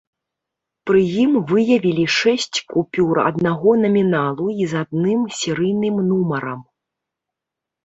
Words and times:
Пры 0.89 1.01
ім 1.23 1.31
выявілі 1.51 2.05
шэсць 2.19 2.57
купюр 2.73 3.21
аднаго 3.27 3.69
наміналу 3.83 4.49
і 4.65 4.73
з 4.73 4.83
адзіным 4.83 5.21
серыйным 5.43 6.03
нумарам. 6.11 6.59